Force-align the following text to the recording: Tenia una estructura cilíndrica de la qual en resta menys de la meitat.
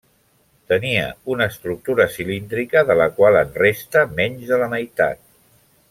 Tenia 0.71 1.03
una 1.33 1.47
estructura 1.53 2.07
cilíndrica 2.15 2.83
de 2.91 2.97
la 3.03 3.07
qual 3.21 3.39
en 3.45 3.53
resta 3.67 4.07
menys 4.23 4.49
de 4.55 4.61
la 4.65 4.73
meitat. 4.77 5.23